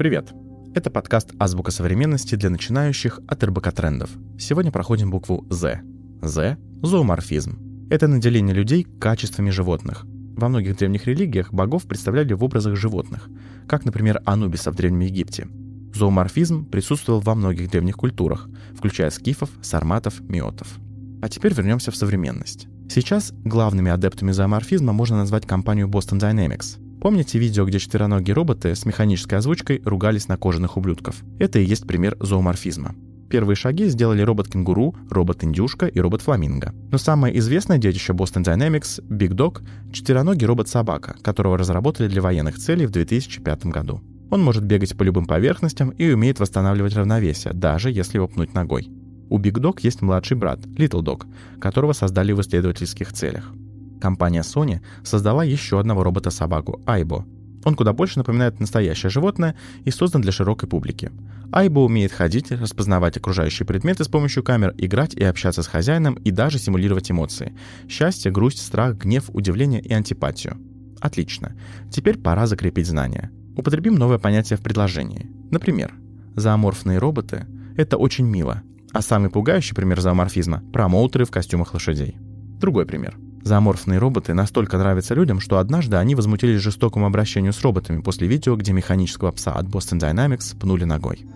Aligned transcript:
Привет! 0.00 0.32
Это 0.74 0.90
подкаст 0.90 1.32
«Азбука 1.38 1.70
современности» 1.70 2.34
для 2.34 2.48
начинающих 2.48 3.20
от 3.28 3.44
РБК 3.44 3.70
трендов. 3.70 4.08
Сегодня 4.38 4.72
проходим 4.72 5.10
букву 5.10 5.44
«З». 5.50 5.82
«З»— 6.22 6.56
зооморфизм. 6.82 7.58
Это 7.90 8.08
наделение 8.08 8.54
людей 8.54 8.86
качествами 8.98 9.50
животных. 9.50 10.06
Во 10.38 10.48
многих 10.48 10.78
древних 10.78 11.06
религиях 11.06 11.52
богов 11.52 11.86
представляли 11.86 12.32
в 12.32 12.42
образах 12.42 12.76
животных, 12.76 13.28
как, 13.68 13.84
например, 13.84 14.22
Анубиса 14.24 14.70
в 14.70 14.74
Древнем 14.74 15.00
Египте. 15.00 15.48
Зооморфизм 15.92 16.64
присутствовал 16.64 17.20
во 17.20 17.34
многих 17.34 17.70
древних 17.70 17.96
культурах, 17.96 18.48
включая 18.74 19.10
скифов, 19.10 19.50
сарматов, 19.60 20.18
миотов. 20.22 20.78
А 21.20 21.28
теперь 21.28 21.52
вернемся 21.52 21.90
в 21.90 21.96
современность. 21.96 22.68
Сейчас 22.88 23.34
главными 23.44 23.90
адептами 23.90 24.32
зооморфизма 24.32 24.94
можно 24.94 25.18
назвать 25.18 25.46
компанию 25.46 25.88
Boston 25.88 26.18
Dynamics. 26.18 26.78
Помните 27.00 27.38
видео, 27.38 27.64
где 27.64 27.78
четвероногие 27.78 28.34
роботы 28.34 28.74
с 28.74 28.84
механической 28.84 29.36
озвучкой 29.36 29.80
ругались 29.86 30.28
на 30.28 30.36
кожаных 30.36 30.76
ублюдков? 30.76 31.16
Это 31.38 31.58
и 31.58 31.64
есть 31.64 31.86
пример 31.86 32.14
зооморфизма. 32.20 32.94
Первые 33.30 33.56
шаги 33.56 33.86
сделали 33.86 34.20
робот-кенгуру, 34.20 34.94
робот-индюшка 35.08 35.86
и 35.86 35.98
робот-фламинго. 35.98 36.74
Но 36.90 36.98
самое 36.98 37.38
известное 37.38 37.78
детище 37.78 38.12
Boston 38.12 38.44
Dynamics— 38.44 39.02
Big 39.08 39.30
Dog— 39.30 39.62
четвероногий 39.92 40.46
робот-собака, 40.46 41.16
которого 41.22 41.56
разработали 41.56 42.08
для 42.08 42.20
военных 42.20 42.58
целей 42.58 42.84
в 42.84 42.90
2005 42.90 43.66
году. 43.66 44.02
Он 44.30 44.42
может 44.42 44.64
бегать 44.64 44.94
по 44.94 45.02
любым 45.02 45.24
поверхностям 45.24 45.90
и 45.90 46.12
умеет 46.12 46.38
восстанавливать 46.38 46.96
равновесие, 46.96 47.54
даже 47.54 47.90
если 47.90 48.18
его 48.18 48.28
пнуть 48.28 48.52
ногой. 48.52 48.90
У 49.30 49.38
Big 49.38 49.54
Dog 49.54 49.78
есть 49.80 50.02
младший 50.02 50.36
брат, 50.36 50.58
Little 50.66 51.02
Dog, 51.02 51.22
которого 51.60 51.94
создали 51.94 52.32
в 52.32 52.40
исследовательских 52.42 53.12
целях. 53.12 53.54
Компания 54.00 54.40
Sony 54.40 54.80
создала 55.04 55.44
еще 55.44 55.78
одного 55.78 56.02
робота-собаку, 56.02 56.80
Айбо. 56.86 57.26
Он 57.64 57.74
куда 57.74 57.92
больше 57.92 58.18
напоминает 58.18 58.58
настоящее 58.58 59.10
животное 59.10 59.54
и 59.84 59.90
создан 59.90 60.22
для 60.22 60.32
широкой 60.32 60.68
публики. 60.68 61.12
Айбо 61.52 61.80
умеет 61.80 62.12
ходить, 62.12 62.50
распознавать 62.50 63.16
окружающие 63.16 63.66
предметы 63.66 64.04
с 64.04 64.08
помощью 64.08 64.42
камер, 64.42 64.74
играть 64.78 65.14
и 65.14 65.24
общаться 65.24 65.62
с 65.62 65.66
хозяином 65.66 66.14
и 66.14 66.30
даже 66.30 66.58
симулировать 66.58 67.10
эмоции. 67.10 67.52
Счастье, 67.88 68.30
грусть, 68.30 68.64
страх, 68.64 68.96
гнев, 68.96 69.28
удивление 69.32 69.82
и 69.82 69.92
антипатию. 69.92 70.56
Отлично. 71.00 71.54
Теперь 71.90 72.18
пора 72.18 72.46
закрепить 72.46 72.86
знания. 72.86 73.30
Употребим 73.56 73.96
новое 73.96 74.18
понятие 74.18 74.56
в 74.56 74.62
предложении. 74.62 75.28
Например, 75.50 75.92
зооморфные 76.36 76.98
роботы— 76.98 77.46
это 77.76 77.96
очень 77.96 78.26
мило, 78.26 78.62
а 78.92 79.02
самый 79.02 79.28
пугающий 79.28 79.74
пример 79.74 80.00
зооморфизма— 80.00 80.62
промоутеры 80.72 81.24
в 81.24 81.30
костюмах 81.30 81.74
лошадей. 81.74 82.16
Другой 82.60 82.86
пример— 82.86 83.18
Зооморфные 83.42 83.98
роботы 83.98 84.34
настолько 84.34 84.78
нравятся 84.78 85.14
людям, 85.14 85.40
что 85.40 85.58
однажды 85.58 85.96
они 85.96 86.14
возмутились 86.14 86.60
жестокому 86.60 87.06
обращению 87.06 87.52
с 87.52 87.62
роботами 87.62 88.00
после 88.00 88.28
видео, 88.28 88.56
где 88.56 88.72
механического 88.72 89.30
пса 89.32 89.52
от 89.52 89.66
Boston 89.66 89.98
Dynamics 89.98 90.56
пнули 90.58 90.84
ногой. 90.84 91.26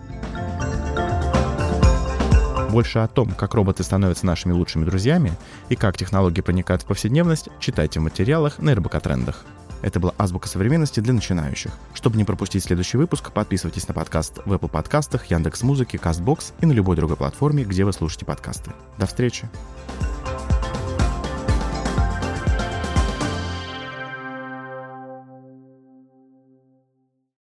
Больше 2.69 2.99
о 2.99 3.07
том, 3.07 3.31
как 3.31 3.53
роботы 3.53 3.83
становятся 3.83 4.25
нашими 4.25 4.51
лучшими 4.51 4.85
друзьями 4.85 5.31
и 5.69 5.75
как 5.75 5.97
технологии 5.97 6.41
проникают 6.41 6.81
в 6.81 6.85
повседневность, 6.85 7.49
читайте 7.59 7.99
в 7.99 8.03
материалах 8.03 8.59
на 8.59 8.75
РБК 8.75 9.01
Трендах. 9.01 9.45
Это 9.81 9.99
была 9.99 10.13
«Азбука 10.17 10.47
современности» 10.47 10.99
для 10.99 11.13
начинающих. 11.13 11.71
Чтобы 11.93 12.17
не 12.17 12.23
пропустить 12.23 12.63
следующий 12.63 12.97
выпуск, 12.97 13.31
подписывайтесь 13.31 13.87
на 13.87 13.93
подкаст 13.93 14.39
в 14.43 14.51
Apple 14.51 14.67
подкастах, 14.67 15.25
Яндекс.Музыке, 15.27 15.97
Castbox 15.97 16.53
и 16.59 16.65
на 16.65 16.71
любой 16.71 16.95
другой 16.95 17.17
платформе, 17.17 17.63
где 17.63 17.85
вы 17.85 17.93
слушаете 17.93 18.25
подкасты. 18.25 18.71
До 18.97 19.05
встречи! 19.05 19.47